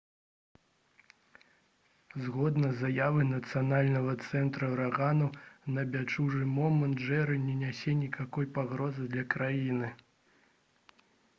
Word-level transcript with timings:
згодна 2.27 2.69
з 2.71 2.77
заявай 2.85 3.27
нацыянальнага 3.33 4.15
цэнтра 4.31 4.69
ўраганаў 4.71 5.29
на 5.75 5.83
бягучы 5.95 6.47
момант 6.55 7.03
«джэры» 7.03 7.37
не 7.43 7.55
нясе 7.59 7.95
ніякай 7.99 8.47
пагрозы 8.57 9.05
для 9.13 9.27
краіны 9.37 9.93